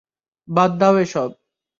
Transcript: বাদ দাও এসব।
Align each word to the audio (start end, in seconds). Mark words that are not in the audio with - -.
বাদ 0.47 0.71
দাও 0.79 0.95
এসব। 0.97 1.29